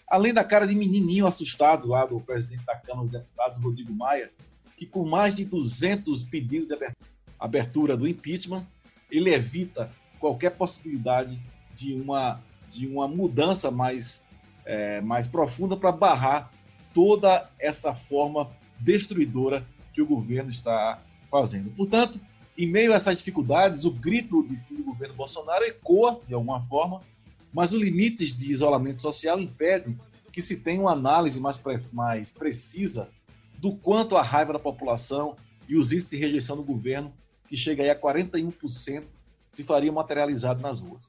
Além 0.08 0.32
da 0.32 0.42
cara 0.42 0.66
de 0.66 0.75
menininho 0.75 1.26
assustado 1.26 1.88
lá 1.88 2.06
do 2.06 2.18
presidente 2.20 2.64
da 2.64 2.75
Câmara 2.75 3.06
dos 3.06 3.20
Deputados, 3.20 3.62
Rodrigo 3.62 3.92
Maia, 3.92 4.30
que 4.78 4.87
com 4.87 5.04
mais 5.04 5.34
de 5.34 5.44
200 5.44 6.22
pedidos 6.22 6.68
de 6.68 6.75
abertura 6.75 7.01
abertura 7.44 7.96
do 7.96 8.06
impeachment, 8.06 8.66
ele 9.11 9.32
evita 9.34 9.90
qualquer 10.18 10.50
possibilidade 10.50 11.40
de 11.75 11.94
uma, 11.94 12.40
de 12.68 12.87
uma 12.87 13.08
mudança 13.08 13.70
mais, 13.70 14.22
é, 14.64 15.00
mais 15.00 15.26
profunda 15.26 15.76
para 15.76 15.92
barrar 15.92 16.50
toda 16.94 17.50
essa 17.58 17.92
forma 17.92 18.50
destruidora 18.78 19.66
que 19.92 20.00
o 20.00 20.06
governo 20.06 20.50
está 20.50 21.02
fazendo. 21.30 21.70
Portanto, 21.70 22.20
em 22.56 22.66
meio 22.66 22.92
a 22.92 22.96
essas 22.96 23.16
dificuldades, 23.16 23.84
o 23.84 23.90
grito 23.90 24.42
do 24.70 24.84
governo 24.84 25.14
Bolsonaro 25.14 25.64
ecoa 25.64 26.20
de 26.26 26.34
alguma 26.34 26.61
forma, 26.62 27.00
mas 27.52 27.72
os 27.72 27.82
limites 27.82 28.32
de 28.32 28.50
isolamento 28.50 29.02
social 29.02 29.40
impedem 29.40 29.99
que 30.30 30.40
se 30.40 30.56
tenha 30.56 30.80
uma 30.80 30.92
análise 30.92 31.40
mais, 31.40 31.61
mais 31.92 32.32
precisa 32.32 33.08
do 33.58 33.75
quanto 33.76 34.16
a 34.16 34.22
raiva 34.22 34.52
da 34.52 34.58
população 34.58 35.37
e 35.68 35.76
os 35.76 35.92
índices 35.92 36.11
de 36.11 36.16
rejeição 36.16 36.56
do 36.56 36.62
governo, 36.62 37.12
que 37.52 37.56
chega 37.59 37.82
aí 37.82 37.90
a 37.90 37.94
41%, 37.94 39.04
se 39.50 39.62
faria 39.62 39.92
materializado 39.92 40.62
nas 40.62 40.80
ruas. 40.80 41.06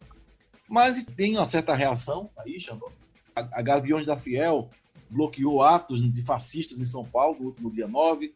Mas 0.67 1.01
tem 1.01 1.37
uma 1.37 1.45
certa 1.45 1.73
reação 1.73 2.29
aí, 2.37 2.59
Xandó. 2.59 2.91
A, 3.33 3.61
Gaviões 3.61 4.05
da 4.05 4.17
Fiel 4.17 4.69
bloqueou 5.09 5.63
atos 5.63 6.01
de 6.01 6.21
fascistas 6.21 6.81
em 6.81 6.83
São 6.83 7.05
Paulo 7.05 7.37
no 7.39 7.45
último 7.45 7.71
dia 7.71 7.87
9. 7.87 8.33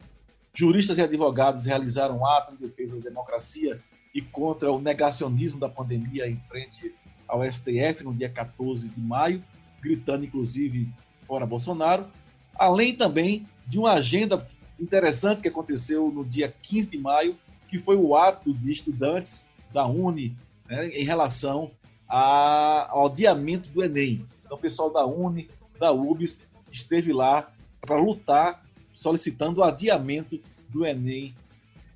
Juristas 0.54 0.96
e 0.96 1.02
advogados 1.02 1.66
realizaram 1.66 2.24
ato 2.24 2.54
em 2.54 2.56
defesa 2.56 2.96
da 2.96 3.10
democracia 3.10 3.78
e 4.14 4.22
contra 4.22 4.72
o 4.72 4.80
negacionismo 4.80 5.60
da 5.60 5.68
pandemia 5.68 6.26
em 6.26 6.38
frente 6.38 6.94
ao 7.28 7.44
STF 7.44 8.04
no 8.04 8.14
dia 8.14 8.30
14 8.30 8.88
de 8.88 9.00
maio, 9.02 9.44
gritando 9.82 10.24
inclusive 10.24 10.88
fora 11.20 11.44
Bolsonaro, 11.44 12.06
além 12.54 12.94
também 12.94 13.46
de 13.66 13.78
uma 13.78 13.92
agenda 13.92 14.48
interessante 14.80 15.42
que 15.42 15.48
aconteceu 15.48 16.10
no 16.10 16.24
dia 16.24 16.50
15 16.62 16.88
de 16.88 16.96
maio, 16.96 17.36
que 17.68 17.78
foi 17.78 17.96
o 17.96 18.16
ato 18.16 18.52
de 18.52 18.72
estudantes 18.72 19.44
da 19.72 19.86
Uni 19.86 20.36
né, 20.66 20.88
em 20.88 21.04
relação 21.04 21.70
a, 22.08 22.88
ao 22.90 23.06
adiamento 23.06 23.68
do 23.68 23.84
Enem. 23.84 24.24
Então, 24.44 24.56
o 24.56 24.60
pessoal 24.60 24.90
da 24.90 25.04
Uni, 25.04 25.48
da 25.78 25.92
UBS, 25.92 26.42
esteve 26.72 27.12
lá 27.12 27.52
para 27.80 28.00
lutar, 28.00 28.64
solicitando 28.92 29.60
o 29.60 29.64
adiamento 29.64 30.40
do 30.68 30.86
Enem. 30.86 31.34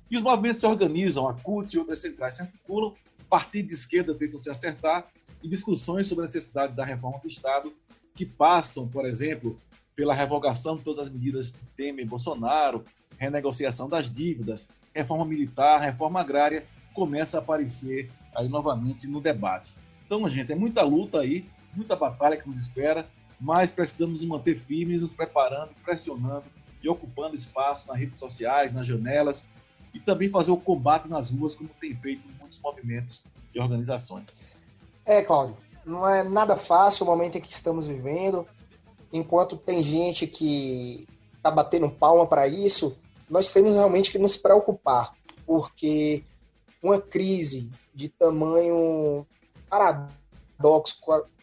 E 0.09 0.15
os 0.15 0.23
movimentos 0.23 0.59
se 0.59 0.65
organizam, 0.67 1.27
a 1.27 1.33
CUT 1.33 1.73
e 1.73 1.79
outras 1.79 1.99
centrais 1.99 2.35
se 2.35 2.41
articulam, 2.41 2.93
partidos 3.29 3.69
de 3.69 3.73
esquerda 3.73 4.13
tentam 4.13 4.39
se 4.39 4.49
acertar, 4.49 5.07
e 5.41 5.47
discussões 5.47 6.07
sobre 6.07 6.23
a 6.23 6.27
necessidade 6.27 6.73
da 6.73 6.85
reforma 6.85 7.19
do 7.19 7.27
Estado, 7.27 7.73
que 8.15 8.25
passam, 8.25 8.87
por 8.87 9.05
exemplo, 9.05 9.59
pela 9.95 10.13
revogação 10.13 10.77
de 10.77 10.83
todas 10.83 11.07
as 11.07 11.11
medidas 11.11 11.51
de 11.51 11.65
Temer 11.75 12.05
e 12.05 12.07
Bolsonaro, 12.07 12.83
renegociação 13.17 13.89
das 13.89 14.09
dívidas, 14.09 14.65
reforma 14.93 15.25
militar, 15.25 15.79
reforma 15.79 16.19
agrária, 16.21 16.65
começa 16.93 17.37
a 17.37 17.41
aparecer 17.41 18.11
aí 18.35 18.47
novamente 18.47 19.07
no 19.07 19.19
debate. 19.19 19.73
Então, 20.05 20.27
gente, 20.29 20.51
é 20.51 20.55
muita 20.55 20.81
luta 20.83 21.21
aí, 21.21 21.45
muita 21.75 21.95
batalha 21.95 22.37
que 22.37 22.47
nos 22.47 22.57
espera, 22.57 23.07
mas 23.39 23.71
precisamos 23.71 24.21
nos 24.21 24.29
manter 24.29 24.55
firmes, 24.55 25.01
nos 25.01 25.11
preparando, 25.11 25.71
pressionando 25.83 26.45
e 26.81 26.89
ocupando 26.89 27.35
espaço 27.35 27.87
nas 27.87 27.97
redes 27.97 28.17
sociais, 28.17 28.71
nas 28.71 28.85
janelas 28.85 29.47
e 29.93 29.99
também 29.99 30.29
fazer 30.29 30.51
o 30.51 30.57
combate 30.57 31.07
nas 31.07 31.29
ruas, 31.29 31.55
como 31.55 31.69
tem 31.79 31.93
feito 31.95 32.23
muitos 32.39 32.59
movimentos 32.59 33.25
e 33.53 33.59
organizações. 33.59 34.25
É, 35.05 35.21
Cláudio, 35.21 35.57
não 35.85 36.07
é 36.07 36.23
nada 36.23 36.57
fácil 36.57 37.05
o 37.05 37.09
momento 37.09 37.37
em 37.37 37.41
que 37.41 37.53
estamos 37.53 37.87
vivendo. 37.87 38.47
Enquanto 39.11 39.55
tem 39.55 39.83
gente 39.83 40.25
que 40.25 41.07
está 41.37 41.51
batendo 41.51 41.89
palma 41.89 42.25
para 42.25 42.47
isso, 42.47 42.97
nós 43.29 43.51
temos 43.51 43.73
realmente 43.73 44.11
que 44.11 44.19
nos 44.19 44.37
preocupar, 44.37 45.13
porque 45.45 46.23
uma 46.81 46.99
crise 46.99 47.71
de 47.93 48.09
tamanho 48.09 49.25
paradoxo 49.69 50.97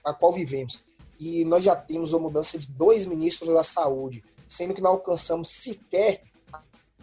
a 0.04 0.14
qual 0.14 0.32
vivemos, 0.32 0.82
e 1.18 1.44
nós 1.44 1.64
já 1.64 1.76
temos 1.76 2.14
a 2.14 2.18
mudança 2.18 2.58
de 2.58 2.68
dois 2.68 3.06
ministros 3.06 3.52
da 3.52 3.64
saúde, 3.64 4.24
sendo 4.48 4.74
que 4.74 4.82
não 4.82 4.92
alcançamos 4.92 5.48
sequer 5.48 6.22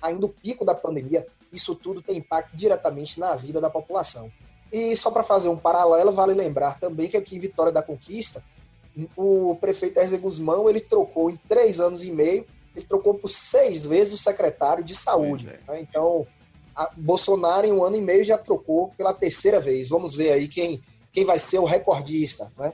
ainda 0.02 0.26
o 0.26 0.30
pico 0.30 0.66
da 0.66 0.76
pandemia, 0.76 1.26
isso 1.52 1.76
tudo 1.76 2.02
tem 2.02 2.18
impacto 2.18 2.56
diretamente 2.56 3.20
na 3.20 3.36
vida 3.36 3.62
da 3.62 3.70
população. 3.70 4.32
E 4.72 4.96
só 4.96 5.10
para 5.10 5.24
fazer 5.24 5.50
um 5.50 5.58
paralelo, 5.58 6.12
vale 6.12 6.34
lembrar 6.34 6.80
também 6.80 7.08
que 7.08 7.18
aqui 7.18 7.36
em 7.36 7.40
Vitória 7.40 7.72
da 7.72 7.82
Conquista, 7.82 8.44
o 9.16 9.56
prefeito 9.56 10.00
Erze 10.00 10.18
Guzmão, 10.18 10.68
ele 10.68 10.82
trocou 10.82 11.30
em 11.30 11.38
três 11.48 11.80
anos 11.80 12.04
e 12.04 12.12
meio, 12.12 12.46
ele 12.78 12.86
trocou 12.86 13.16
por 13.16 13.30
seis 13.30 13.88
vezes 13.88 14.14
o 14.14 14.24
secretário 14.24 14.84
de 14.84 14.94
saúde. 14.94 15.50
É. 15.50 15.72
Né? 15.72 15.82
Então, 15.82 16.28
Bolsonaro 16.96 17.66
em 17.66 17.74
um 17.74 17.84
ano 17.84 17.96
e 17.96 18.02
meio 18.02 18.24
já 18.24 18.38
trocou 18.38 18.92
pela 18.96 19.14
terceira 19.14 19.60
vez. 19.60 19.90
Vamos 19.90 20.14
ver 20.14 20.32
aí 20.32 20.48
quem, 20.48 20.84
quem 21.12 21.26
vai 21.26 21.40
ser 21.40 21.58
o 21.58 21.66
recordista. 21.66 22.52
Né? 22.56 22.72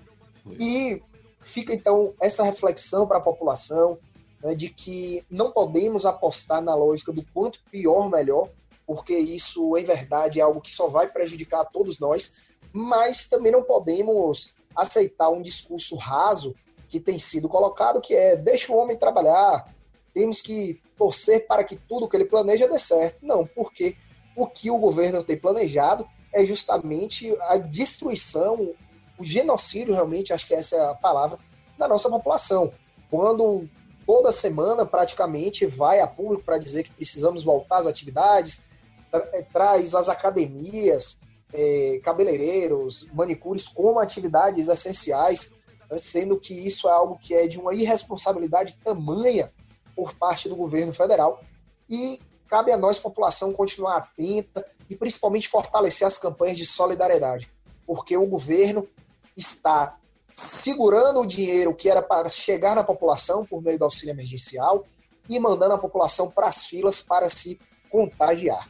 E 0.60 1.02
fica 1.42 1.74
então 1.74 2.14
essa 2.20 2.44
reflexão 2.44 3.08
para 3.08 3.18
a 3.18 3.22
população 3.22 3.98
né, 4.44 4.54
de 4.54 4.70
que 4.70 5.24
não 5.30 5.52
podemos 5.52 6.06
apostar 6.06 6.62
na 6.62 6.76
lógica 6.76 7.14
do 7.14 7.26
quanto 7.34 7.64
pior, 7.72 8.10
melhor, 8.10 8.50
porque 8.86 9.18
isso, 9.18 9.78
em 9.78 9.86
verdade, 9.86 10.42
é 10.42 10.44
algo 10.44 10.60
que 10.60 10.72
só 10.72 10.90
vai 10.90 11.08
prejudicar 11.08 11.62
a 11.62 11.66
todos 11.66 11.98
nós, 11.98 12.36
mas 12.74 13.26
também 13.28 13.54
não 13.54 13.64
podemos 13.64 14.52
aceitar 14.76 15.30
um 15.30 15.42
discurso 15.42 15.96
raso 15.96 16.54
que 16.90 17.00
tem 17.00 17.18
sido 17.18 17.48
colocado, 17.48 18.02
que 18.02 18.14
é 18.14 18.36
deixa 18.36 18.74
o 18.74 18.76
homem 18.76 18.98
trabalhar, 18.98 19.74
temos 20.14 20.42
que 20.42 20.82
torcer 20.98 21.48
para 21.48 21.64
que 21.64 21.76
tudo 21.76 22.08
que 22.08 22.16
ele 22.16 22.26
planeja 22.26 22.68
dê 22.68 22.78
certo. 22.78 23.26
Não, 23.26 23.46
porque 23.46 23.96
o 24.36 24.48
que 24.48 24.70
o 24.70 24.78
governo 24.78 25.24
tem 25.24 25.38
planejado 25.38 26.08
é 26.32 26.46
justamente 26.46 27.36
a 27.42 27.58
destruição, 27.58 28.74
o 29.18 29.24
genocídio, 29.24 29.94
realmente, 29.94 30.34
acho 30.34 30.48
que 30.48 30.54
essa 30.54 30.76
é 30.76 30.90
a 30.90 30.96
palavra, 30.96 31.38
da 31.78 31.88
nossa 31.88 32.10
população. 32.10 32.72
Quando 33.10 33.68
toda 34.06 34.32
semana, 34.32 34.86
praticamente, 34.86 35.66
vai 35.66 36.00
a 36.00 36.08
público 36.08 36.44
para 36.44 36.58
dizer 36.58 36.84
que 36.84 36.92
precisamos 36.92 37.44
voltar 37.44 37.78
às 37.78 37.88
atividades, 37.88 38.66
é, 39.12 39.44
traz 39.44 39.94
as 39.94 40.10
academias, 40.10 41.20
é, 41.54 42.00
cabeleireiros, 42.04 43.08
manicures 43.14 43.68
como 43.68 44.00
atividades 44.00 44.68
essenciais, 44.68 45.56
né, 45.90 45.98
sendo 45.98 46.40
que 46.40 46.54
isso 46.54 46.88
é 46.90 46.92
algo 46.92 47.20
que 47.20 47.36
é 47.36 47.48
de 47.48 47.60
uma 47.60 47.76
irresponsabilidade 47.76 48.76
tamanha 48.84 49.52
por 49.96 50.14
parte 50.16 50.50
do 50.50 50.56
governo 50.56 50.94
federal 50.94 51.42
e 51.90 52.20
cabe 52.48 52.72
a 52.72 52.78
nós, 52.78 53.00
população, 53.00 53.54
continuar 53.54 53.98
atenta 53.98 54.66
e 54.90 54.96
principalmente 54.96 55.48
fortalecer 55.48 56.06
as 56.06 56.18
campanhas 56.18 56.58
de 56.58 56.66
solidariedade, 56.66 57.50
porque 57.86 58.16
o 58.16 58.26
governo 58.26 58.88
está 59.36 59.98
segurando 60.34 61.22
o 61.22 61.26
dinheiro 61.26 61.76
que 61.76 61.90
era 61.90 62.02
para 62.02 62.30
chegar 62.30 62.76
na 62.76 62.84
população 62.84 63.46
por 63.46 63.62
meio 63.62 63.78
do 63.78 63.86
auxílio 63.86 64.14
emergencial 64.14 64.86
e 65.30 65.40
mandando 65.40 65.74
a 65.74 65.78
população 65.78 66.30
para 66.30 66.48
as 66.48 66.66
filas 66.66 67.00
para 67.00 67.30
se 67.30 67.60
contagiar. 67.90 68.68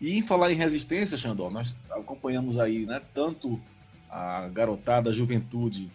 E 0.00 0.18
em 0.18 0.22
falar 0.22 0.50
em 0.50 0.56
resistência, 0.56 1.18
Xandó, 1.18 1.50
nós 1.50 1.76
acompanhamos 1.90 2.58
aí 2.58 2.86
né, 2.86 3.02
tanto 3.14 3.60
a 4.08 4.48
garotada, 4.48 5.10
a 5.10 5.12
juventude 5.12 5.92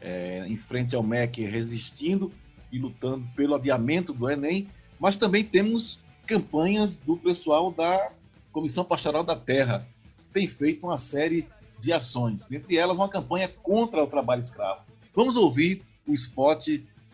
é, 0.00 0.44
em 0.46 0.56
frente 0.56 0.94
ao 0.94 1.02
MEC 1.02 1.42
resistindo 1.44 2.32
e 2.76 2.80
lutando 2.80 3.26
pelo 3.34 3.54
adiamento 3.54 4.12
do 4.12 4.30
Enem, 4.30 4.68
mas 4.98 5.16
também 5.16 5.42
temos 5.42 5.98
campanhas 6.26 6.96
do 6.96 7.16
pessoal 7.16 7.70
da 7.70 8.10
Comissão 8.52 8.84
Pastoral 8.84 9.24
da 9.24 9.36
Terra. 9.36 9.86
Tem 10.32 10.46
feito 10.46 10.86
uma 10.86 10.96
série 10.96 11.48
de 11.78 11.92
ações, 11.92 12.46
dentre 12.46 12.76
elas 12.76 12.96
uma 12.96 13.08
campanha 13.08 13.48
contra 13.48 14.02
o 14.02 14.06
trabalho 14.06 14.40
escravo. 14.40 14.82
Vamos 15.14 15.36
ouvir 15.36 15.82
o 16.06 16.12
spot 16.12 16.68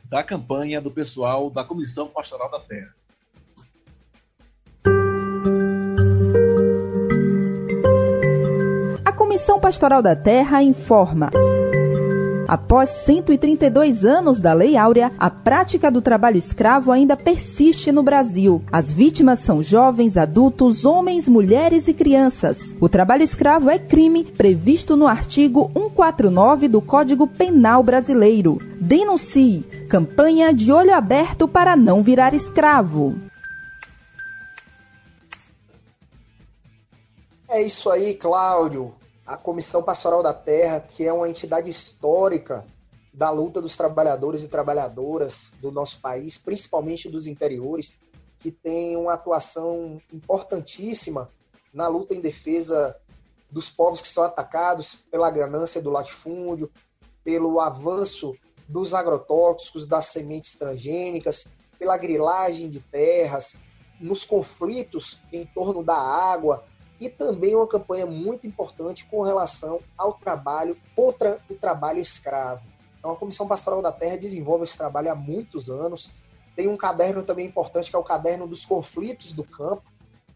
da 0.05 0.23
campanha 0.23 0.81
do 0.81 0.91
pessoal 0.91 1.51
da 1.51 1.65
Comissão 1.65 2.09
Pastoral 2.09 2.51
da 2.51 2.61
Terra. 2.61 2.95
Comissão 9.43 9.59
Pastoral 9.59 10.03
da 10.03 10.15
Terra 10.15 10.63
informa. 10.63 11.31
Após 12.53 12.91
132 13.07 14.05
anos 14.05 14.39
da 14.39 14.53
Lei 14.53 14.77
Áurea, 14.77 15.11
a 15.19 15.31
prática 15.31 15.91
do 15.91 16.03
trabalho 16.03 16.37
escravo 16.37 16.93
ainda 16.93 17.17
persiste 17.17 17.91
no 17.91 18.03
Brasil. 18.03 18.63
As 18.71 18.93
vítimas 18.93 19.39
são 19.39 19.63
jovens, 19.63 20.19
adultos, 20.19 20.85
homens, 20.85 21.27
mulheres 21.27 21.89
e 21.89 21.95
crianças. 21.95 22.77
O 22.79 22.91
trabalho 22.91 23.23
escravo 23.23 23.71
é 23.71 23.79
crime 23.79 24.23
previsto 24.23 24.99
no 24.99 25.07
artigo 25.07 25.71
149 25.73 26.69
do 26.69 26.83
Código 26.83 27.27
Penal 27.27 27.83
Brasileiro. 27.83 28.59
Denuncie. 28.79 29.63
Campanha 29.89 30.53
de 30.53 30.71
olho 30.71 30.93
aberto 30.93 31.49
para 31.49 31.75
não 31.75 32.03
virar 32.03 32.35
escravo. 32.35 33.17
É 37.49 37.63
isso 37.63 37.89
aí, 37.89 38.13
Cláudio 38.13 38.93
a 39.33 39.37
Comissão 39.39 39.83
Pastoral 39.83 40.23
da 40.23 40.35
Terra, 40.35 40.79
que 40.81 41.07
é 41.07 41.13
uma 41.13 41.29
entidade 41.29 41.71
histórica 41.71 42.67
da 43.15 43.31
luta 43.31 43.63
dos 43.63 43.79
trabalhadores 43.79 44.45
e 44.45 44.49
trabalhadoras 44.49 45.53
do 45.59 45.73
nosso 45.73 46.01
país, 46.01 46.37
principalmente 46.37 47.09
dos 47.09 47.27
interiores, 47.27 47.99
que 48.39 48.51
tem 48.51 48.95
uma 48.95 49.15
atuação 49.15 49.99
importantíssima 50.13 51.31
na 51.73 51.89
luta 51.89 52.15
em 52.15 52.21
defesa 52.21 52.95
dos 53.51 53.71
povos 53.71 54.03
que 54.03 54.09
são 54.09 54.23
atacados 54.23 54.97
pela 55.11 55.31
ganância 55.31 55.81
do 55.81 55.91
latifúndio, 55.91 56.71
pelo 57.25 57.59
avanço 57.59 58.35
dos 58.69 58.93
agrotóxicos, 58.93 59.87
das 59.87 60.07
sementes 60.07 60.57
transgênicas, 60.57 61.47
pela 61.79 61.97
grilagem 61.97 62.69
de 62.69 62.81
terras, 62.81 63.57
nos 63.99 64.25
conflitos 64.25 65.23
em 65.33 65.47
torno 65.47 65.83
da 65.83 65.97
água, 65.97 66.65
e 67.05 67.11
também 67.11 67.55
uma 67.55 67.67
campanha 67.67 68.07
muito 68.07 68.47
importante 68.47 69.07
com 69.07 69.23
relação 69.23 69.81
ao 69.97 70.15
trabalho 70.15 70.77
contra 70.95 71.39
o 71.51 71.55
trabalho 71.55 71.99
escravo. 71.99 72.63
Então, 72.99 73.11
a 73.11 73.17
Comissão 73.17 73.49
Pastoral 73.49 73.83
da 73.83 73.91
Terra 73.91 74.17
desenvolve 74.17 74.65
esse 74.65 74.77
trabalho 74.77 75.11
há 75.11 75.15
muitos 75.15 75.69
anos 75.69 76.13
tem 76.55 76.69
um 76.69 76.77
caderno 76.77 77.23
também 77.23 77.47
importante, 77.47 77.91
que 77.91 77.97
é 77.97 77.99
o 77.99 78.05
caderno 78.05 78.47
dos 78.47 78.65
conflitos 78.65 79.33
do 79.33 79.45
campo, 79.45 79.83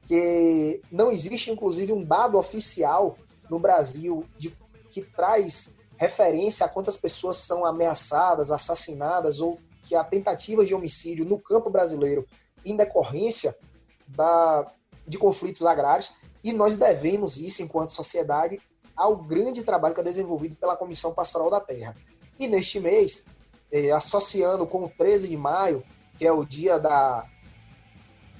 que 0.07 0.81
não 0.91 1.11
existe, 1.11 1.51
inclusive, 1.51 1.93
um 1.93 2.03
dado 2.03 2.39
oficial 2.39 3.17
no 3.51 3.59
Brasil 3.59 4.25
de, 4.39 4.57
que 4.91 5.03
traz 5.03 5.79
referência 5.97 6.65
a 6.65 6.69
quantas 6.69 6.97
pessoas 6.97 7.39
são 7.39 7.65
ameaçadas, 7.65 8.51
assassinadas 8.51 9.41
ou 9.41 9.59
que 9.83 9.95
há 9.95 10.05
tentativas 10.05 10.69
de 10.69 10.75
homicídio 10.75 11.25
no 11.25 11.39
campo 11.39 11.71
brasileiro 11.71 12.27
em 12.65 12.77
decorrência 12.77 13.57
da, 14.07 14.71
de 15.07 15.19
conflitos 15.19 15.65
agrários. 15.67 16.13
E 16.47 16.53
nós 16.53 16.76
devemos 16.76 17.38
isso, 17.38 17.61
enquanto 17.61 17.88
sociedade, 17.88 18.61
ao 18.95 19.17
grande 19.17 19.65
trabalho 19.65 19.97
que 19.97 20.00
é 20.00 20.05
desenvolvido 20.05 20.55
pela 20.55 20.76
Comissão 20.76 21.12
Pastoral 21.12 21.50
da 21.50 21.61
Terra. 21.61 21.97
E 22.38 22.47
neste 22.47 22.79
mês, 22.79 23.25
eh, 23.73 23.91
associando 23.91 24.65
com 24.65 24.85
o 24.85 24.88
13 24.88 25.26
de 25.26 25.37
maio, 25.37 25.83
que 26.17 26.25
é 26.25 26.31
o 26.31 26.45
dia 26.45 26.79
da 26.79 27.29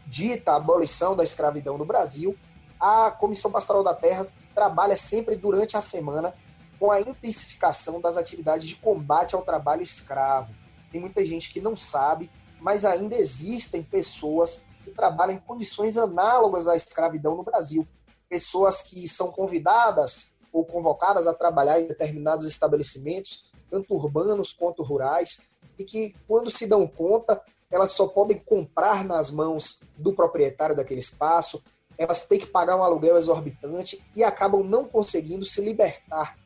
dita 0.07 0.55
abolição 0.55 1.17
da 1.17 1.25
escravidão 1.25 1.77
no 1.77 1.85
Brasil, 1.85 2.39
a 2.79 3.11
Comissão 3.11 3.51
Pastoral 3.51 3.83
da 3.83 3.93
Terra 3.93 4.25
trabalha 4.55 4.97
sempre 4.97 5.35
durante 5.35 5.77
a 5.77 5.81
semana 5.81 6.33
com 6.79 6.93
a 6.93 7.01
intensificação 7.01 8.01
das 8.01 8.17
atividades 8.17 8.69
de 8.69 8.77
combate 8.77 9.35
ao 9.35 9.43
trabalho 9.43 9.83
escravo. 9.83 10.55
Tem 10.93 11.01
muita 11.01 11.25
gente 11.25 11.53
que 11.53 11.61
não 11.61 11.77
sabe, 11.77 12.31
mas 12.61 12.85
ainda 12.85 13.17
existem 13.17 13.83
pessoas 13.83 14.63
que 14.85 14.93
trabalham 14.93 15.35
em 15.35 15.41
condições 15.41 15.97
análogas 15.97 16.69
à 16.69 16.77
escravidão 16.77 17.37
no 17.37 17.43
Brasil. 17.43 17.85
Pessoas 18.29 18.83
que 18.83 19.07
são 19.09 19.31
convidadas 19.31 20.33
ou 20.53 20.65
convocadas 20.65 21.27
a 21.27 21.35
trabalhar 21.35 21.81
em 21.81 21.87
determinados 21.87 22.47
estabelecimentos, 22.47 23.51
tanto 23.71 23.95
urbanos 23.95 24.53
quanto 24.53 24.83
rurais, 24.83 25.43
e 25.79 25.85
que, 25.85 26.15
quando 26.27 26.51
se 26.51 26.67
dão 26.67 26.87
conta, 26.87 27.43
elas 27.71 27.91
só 27.91 28.07
podem 28.07 28.39
comprar 28.39 29.05
nas 29.05 29.31
mãos 29.31 29.81
do 29.97 30.15
proprietário 30.15 30.75
daquele 30.75 31.01
espaço, 31.01 31.63
elas 31.99 32.27
têm 32.27 32.39
que 32.39 32.47
pagar 32.47 32.77
um 32.77 32.83
aluguel 32.83 33.17
exorbitante 33.17 34.03
e 34.15 34.23
acabam 34.23 34.63
não 34.63 34.85
conseguindo 34.85 35.45
se 35.45 35.61
libertar 35.61 36.37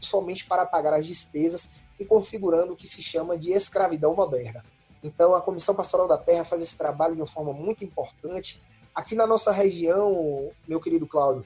somente 0.00 0.46
para 0.46 0.66
pagar 0.66 0.94
as 0.94 1.06
despesas 1.06 1.72
e 1.98 2.04
configurando 2.04 2.72
o 2.72 2.76
que 2.76 2.86
se 2.86 3.02
chama 3.02 3.38
de 3.38 3.52
escravidão 3.52 4.14
moderna. 4.14 4.64
Então, 5.02 5.34
a 5.34 5.40
Comissão 5.40 5.74
Pastoral 5.74 6.06
da 6.06 6.18
Terra 6.18 6.44
faz 6.44 6.62
esse 6.62 6.76
trabalho 6.76 7.14
de 7.14 7.20
uma 7.20 7.26
forma 7.26 7.52
muito 7.52 7.84
importante. 7.84 8.62
Aqui 8.94 9.14
na 9.14 9.26
nossa 9.26 9.50
região, 9.50 10.50
meu 10.68 10.78
querido 10.78 11.06
Cláudio, 11.06 11.44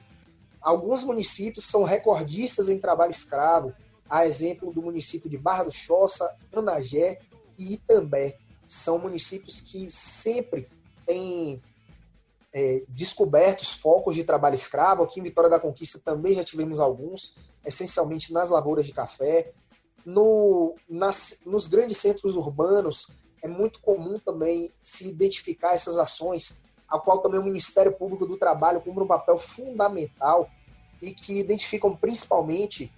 alguns 0.61 1.03
municípios 1.03 1.65
são 1.65 1.83
recordistas 1.83 2.67
em 2.67 2.79
trabalho 2.79 3.11
escravo, 3.11 3.73
a 4.09 4.25
exemplo 4.25 4.73
do 4.73 4.81
município 4.81 5.29
de 5.29 5.37
Barra 5.37 5.63
do 5.63 5.71
Choça, 5.71 6.29
Anagé 6.53 7.19
e 7.57 7.73
Itambé. 7.73 8.37
São 8.65 8.99
municípios 8.99 9.61
que 9.61 9.89
sempre 9.89 10.69
têm 11.05 11.61
é, 12.53 12.83
descobertos 12.89 13.71
focos 13.71 14.15
de 14.15 14.23
trabalho 14.23 14.55
escravo. 14.55 15.03
Aqui 15.03 15.19
em 15.19 15.23
Vitória 15.23 15.49
da 15.49 15.59
Conquista 15.59 15.99
também 15.99 16.35
já 16.35 16.43
tivemos 16.43 16.79
alguns, 16.79 17.35
essencialmente 17.65 18.33
nas 18.33 18.49
lavouras 18.49 18.85
de 18.85 18.93
café. 18.93 19.53
No, 20.05 20.75
nas, 20.89 21.41
nos 21.45 21.67
grandes 21.67 21.97
centros 21.97 22.35
urbanos, 22.35 23.07
é 23.41 23.47
muito 23.47 23.79
comum 23.81 24.19
também 24.19 24.73
se 24.81 25.07
identificar 25.07 25.73
essas 25.73 25.97
ações, 25.97 26.61
a 26.89 26.99
qual 26.99 27.19
também 27.19 27.39
o 27.39 27.43
Ministério 27.43 27.91
Público 27.91 28.25
do 28.25 28.37
Trabalho 28.37 28.81
cumpre 28.81 29.03
um 29.03 29.07
papel 29.07 29.37
fundamental 29.37 30.49
e 31.01 31.11
que 31.11 31.39
identificam 31.39 31.95
principalmente 31.95 32.91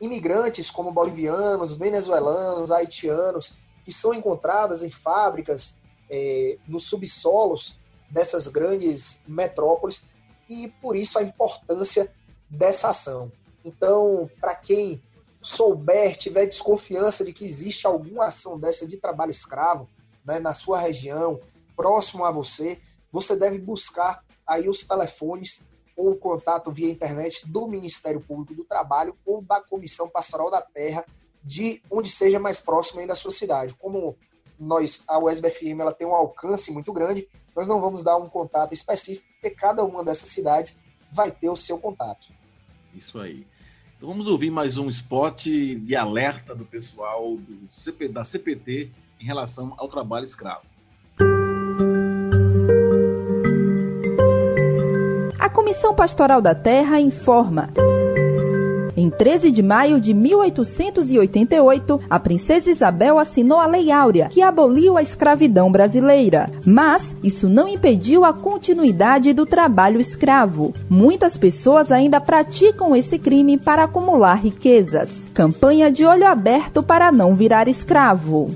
imigrantes 0.00 0.70
como 0.70 0.92
bolivianos, 0.92 1.76
venezuelanos, 1.76 2.70
haitianos, 2.70 3.56
que 3.84 3.92
são 3.92 4.14
encontradas 4.14 4.82
em 4.82 4.90
fábricas, 4.90 5.78
é, 6.10 6.58
nos 6.66 6.84
subsolos 6.84 7.78
dessas 8.10 8.48
grandes 8.48 9.22
metrópoles, 9.26 10.06
e 10.48 10.68
por 10.80 10.96
isso 10.96 11.18
a 11.18 11.22
importância 11.22 12.12
dessa 12.48 12.88
ação. 12.90 13.30
Então, 13.64 14.28
para 14.40 14.54
quem 14.54 15.02
souber, 15.40 16.16
tiver 16.16 16.46
desconfiança 16.46 17.24
de 17.24 17.32
que 17.32 17.44
existe 17.44 17.86
alguma 17.86 18.26
ação 18.26 18.58
dessa 18.58 18.86
de 18.86 18.96
trabalho 18.96 19.30
escravo 19.30 19.88
né, 20.24 20.38
na 20.38 20.54
sua 20.54 20.78
região, 20.78 21.40
próximo 21.76 22.24
a 22.24 22.30
você, 22.30 22.80
você 23.14 23.36
deve 23.36 23.58
buscar 23.58 24.24
aí 24.44 24.68
os 24.68 24.82
telefones 24.82 25.64
ou 25.96 26.10
o 26.10 26.16
contato 26.16 26.72
via 26.72 26.90
internet 26.90 27.46
do 27.46 27.68
Ministério 27.68 28.20
Público 28.20 28.56
do 28.56 28.64
Trabalho 28.64 29.16
ou 29.24 29.40
da 29.40 29.60
Comissão 29.60 30.08
Pastoral 30.08 30.50
da 30.50 30.60
Terra, 30.60 31.06
de 31.44 31.80
onde 31.88 32.10
seja 32.10 32.40
mais 32.40 32.60
próximo 32.60 32.98
aí 32.98 33.06
da 33.06 33.14
sua 33.14 33.30
cidade. 33.30 33.72
Como 33.74 34.16
nós, 34.58 35.04
a 35.06 35.16
USBFM, 35.20 35.78
ela 35.78 35.92
tem 35.92 36.08
um 36.08 36.14
alcance 36.14 36.72
muito 36.72 36.92
grande, 36.92 37.28
nós 37.54 37.68
não 37.68 37.80
vamos 37.80 38.02
dar 38.02 38.16
um 38.16 38.28
contato 38.28 38.72
específico, 38.72 39.28
porque 39.34 39.50
cada 39.50 39.84
uma 39.84 40.02
dessas 40.02 40.30
cidades 40.30 40.76
vai 41.12 41.30
ter 41.30 41.48
o 41.48 41.56
seu 41.56 41.78
contato. 41.78 42.32
Isso 42.92 43.20
aí. 43.20 43.46
Então 43.96 44.08
vamos 44.08 44.26
ouvir 44.26 44.50
mais 44.50 44.76
um 44.76 44.88
spot 44.88 45.44
de 45.44 45.94
alerta 45.94 46.52
do 46.52 46.64
pessoal 46.64 47.36
do 47.36 47.68
CP, 47.70 48.08
da 48.08 48.24
CPT 48.24 48.90
em 49.20 49.24
relação 49.24 49.72
ao 49.78 49.88
trabalho 49.88 50.24
escravo. 50.24 50.73
Comissão 55.64 55.94
Pastoral 55.94 56.42
da 56.42 56.54
Terra 56.54 57.00
informa. 57.00 57.70
Em 58.94 59.08
13 59.08 59.50
de 59.50 59.62
maio 59.62 59.98
de 59.98 60.12
1888, 60.12 62.02
a 62.10 62.20
princesa 62.20 62.70
Isabel 62.70 63.18
assinou 63.18 63.58
a 63.58 63.66
Lei 63.66 63.90
Áurea, 63.90 64.28
que 64.28 64.42
aboliu 64.42 64.98
a 64.98 65.02
escravidão 65.02 65.72
brasileira. 65.72 66.50
Mas 66.66 67.16
isso 67.24 67.48
não 67.48 67.66
impediu 67.66 68.26
a 68.26 68.32
continuidade 68.34 69.32
do 69.32 69.46
trabalho 69.46 69.98
escravo. 69.98 70.74
Muitas 70.90 71.38
pessoas 71.38 71.90
ainda 71.90 72.20
praticam 72.20 72.94
esse 72.94 73.18
crime 73.18 73.56
para 73.56 73.84
acumular 73.84 74.34
riquezas. 74.34 75.22
Campanha 75.32 75.90
de 75.90 76.04
olho 76.04 76.26
aberto 76.26 76.82
para 76.82 77.10
não 77.10 77.34
virar 77.34 77.68
escravo. 77.68 78.54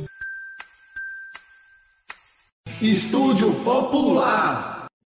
Estúdio 2.83 3.51
Popular. 3.64 4.77